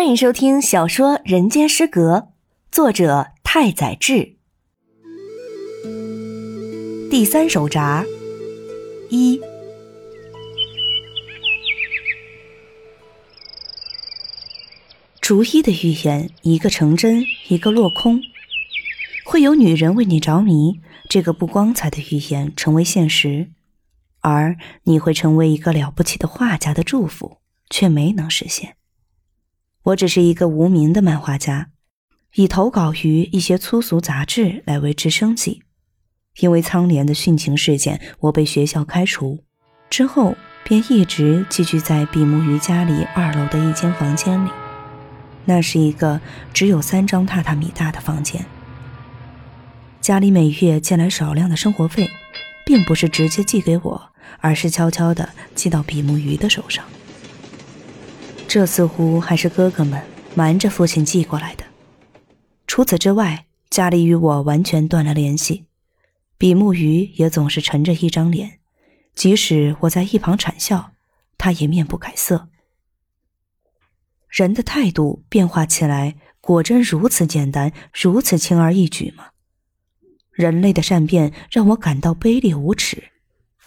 [0.00, 2.16] 欢迎收听小说《人间失格》，
[2.72, 4.36] 作者太宰治。
[7.10, 8.02] 第三手札
[9.10, 9.38] 一。
[15.20, 18.22] 逐一的预言，一个成真，一个落空。
[19.26, 23.50] 会有女人为你着迷，这个不光彩的预言成为现实，
[24.20, 28.76] 而你会成为一个了不起的画家的祝福，却没能实现。
[29.84, 31.70] 我只是一个无名的漫画家，
[32.34, 35.62] 以投稿于一些粗俗杂志来维持生计。
[36.40, 39.42] 因为苍莲的殉情事件，我被学校开除，
[39.88, 44.50] 之后便一直寄居在比目鱼家里二楼的一间房间里。
[45.46, 46.20] 那是一个
[46.52, 48.44] 只有三张榻榻米大的房间。
[50.00, 52.08] 家里每月借来少量的生活费，
[52.64, 56.84] 并不是直接寄给我，而是悄悄地寄到比目鱼的手上。
[58.50, 60.02] 这似乎还是哥哥们
[60.34, 61.62] 瞒着父亲寄过来的。
[62.66, 65.66] 除此之外，家里与我完全断了联系。
[66.36, 68.58] 比目鱼也总是沉着一张脸，
[69.14, 70.90] 即使我在一旁谄笑，
[71.38, 72.48] 他也面不改色。
[74.28, 79.28] 人的态度变化起来，果真如此简单，如此轻而易举吗？
[80.32, 83.12] 人类的善变让我感到卑劣无耻，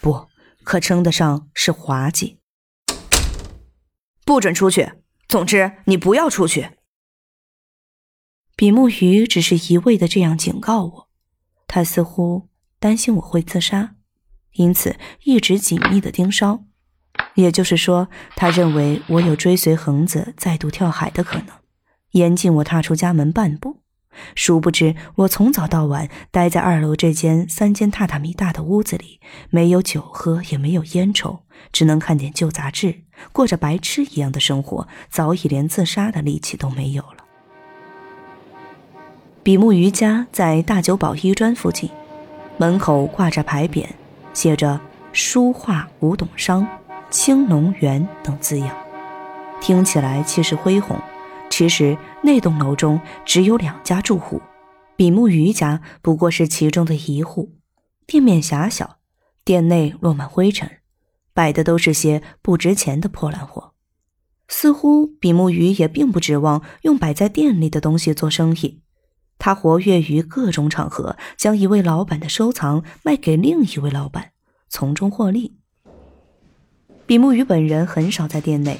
[0.02, 0.28] 不
[0.66, 2.40] 可称得上是滑稽。
[4.26, 4.94] 不准出去！
[5.28, 6.72] 总之，你不要出去。
[8.56, 11.10] 比目鱼只是一味的这样警告我，
[11.68, 12.50] 他似乎
[12.80, 13.96] 担心我会自杀，
[14.54, 16.64] 因此一直紧密的盯梢。
[17.36, 21.48] 也就是说，他认为我有追随恒子再度跳海的可能，
[22.12, 23.83] 严禁我踏出家门半步。
[24.36, 31.40] 殊不知，我从早到晚待在二楼这间三间榻榻米大的屋子里，没有酒喝，也没有烟抽，
[31.72, 37.18] 只能看点旧杂志，过着白痴一样的生活，早已连自杀的力气都没有了。
[39.44, 41.90] 比目鱼家在大久保医专附近，
[42.58, 43.86] 门口挂着牌匾，
[44.34, 44.80] 写着
[45.12, 46.66] “书画古董商
[47.10, 48.70] 青龙园”等字样，
[49.60, 50.98] 听起来气势恢宏。
[51.56, 54.42] 其实那栋楼中只有两家住户，
[54.96, 57.54] 比目鱼家不过是其中的一户。
[58.08, 58.98] 店面狭小，
[59.46, 60.68] 店内落满灰尘，
[61.32, 63.74] 摆的都是些不值钱的破烂货。
[64.48, 68.82] 似乎比目鱼也并不指望用摆在店里的东西做生意，
[69.38, 74.32] 他活跃于各种场合，将一位老板的收藏卖给另一位老板，
[74.70, 75.56] 从中获利。
[77.06, 78.80] 比目鱼本人很少在店内。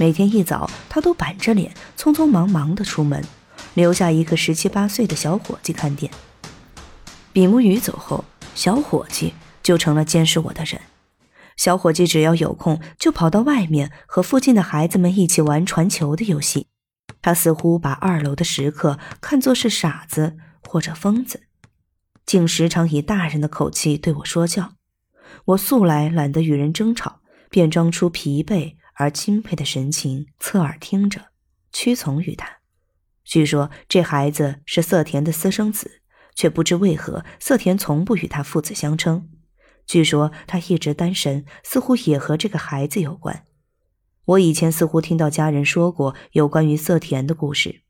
[0.00, 3.22] 每天一早，他都板着脸，匆匆忙忙地出门，
[3.74, 6.10] 留下一个十七八岁的小伙计看店。
[7.34, 8.24] 比目鱼走后，
[8.54, 10.80] 小伙计就成了监视我的人。
[11.54, 16.68] 小伙计只要有空，就跑到外面和附近的孩子们一起玩传球的游戏。
[17.20, 21.42] 他似乎把二楼的食客看作是傻子或者疯子，
[22.24, 24.72] 竟时常以大人的口气对我说教。
[25.44, 28.76] 我素来懒得与人争吵，便装出疲惫。
[29.00, 31.28] 而钦佩的神情，侧耳听着，
[31.72, 32.58] 屈从于他。
[33.24, 36.02] 据说这孩子是色田的私生子，
[36.34, 39.30] 却不知为何色田从不与他父子相称。
[39.86, 43.44] 据说他一直单身，似乎也和这个孩子有关。
[44.26, 47.80] 我以前似乎听到家人说过有关于色田的故事，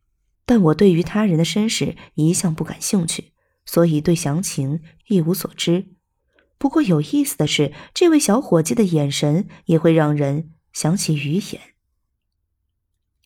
[0.46, 3.32] 但我对于他人的身世一向不感兴趣，
[3.66, 5.86] 所以对详情一无所知。
[6.56, 10.52] 不过有意思的是，这位小伙计的眼神也会让人。
[10.72, 11.60] 想起鱼眼，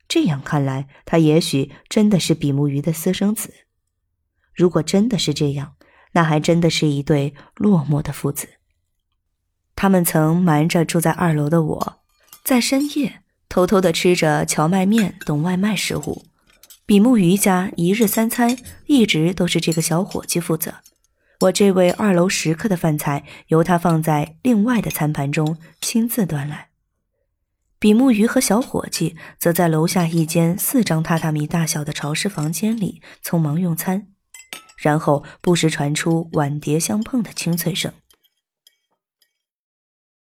[0.08, 3.52] 这样看来，他也许真的是比目鱼的私生子。
[4.54, 5.74] 如果真的是这样，
[6.12, 8.48] 那还真的是一对落寞的父子。
[9.76, 12.02] 他们曾瞒着住在二楼的我，
[12.44, 16.26] 在深夜偷偷的吃着荞麦面等外卖食物。
[16.86, 20.74] 比目鱼家一日三餐一直都是这个小伙计负责，
[21.40, 26.68] 我这位二楼食客的饭菜由他放在另外的餐盘中亲自端来。
[27.84, 34.06] 比目鱼和小伙计则在楼下一间四张榻榻米大小的潮湿房间里匆忙用餐，
[34.78, 37.92] 然后不时传出碗碟相碰的清脆声。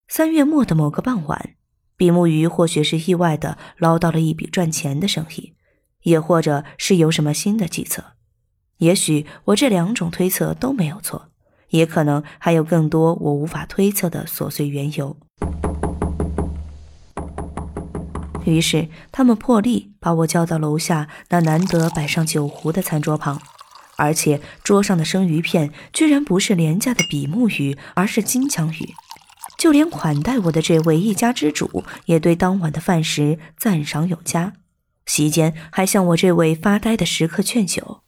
[0.07, 1.55] 三月末的某个傍晚，
[1.95, 5.55] 比目鱼或许是意外的捞到了一笔赚钱的生意，
[6.03, 8.03] 也或者是有什么新的计策。
[8.77, 11.31] 也许我这两种推测都没有错，
[11.69, 15.17] 也可能还有更多我无法推测的琐碎缘由。
[18.53, 23.41] 于是，他们破例把我叫到楼下那难得摆上酒壶的餐桌旁，
[23.97, 28.93] 而且桌上的生鱼片居然不是廉价的比目鱼，而是金枪鱼。
[29.57, 34.53] 就连款待我的这位一家之主，也对当晚的饭食赞赏有加，
[35.07, 38.03] 席间还向我这位发呆的食客劝酒。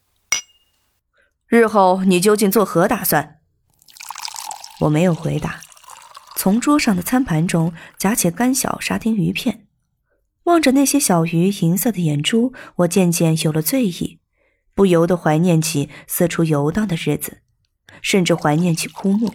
[1.47, 3.39] 日后你究竟作何打算？
[4.81, 5.62] 我没有回答，
[6.35, 9.65] 从桌上的餐盘中夹起干小沙丁鱼片，
[10.49, 14.17] 望着那些小鱼银色的眼珠，我渐渐有了醉意，
[14.73, 17.41] 不由得怀念起四处游荡的日子，
[18.01, 19.31] 甚至怀念起枯木，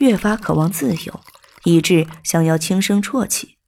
[0.00, 1.20] 越发渴望自由，
[1.62, 3.59] 以致想要轻声啜泣。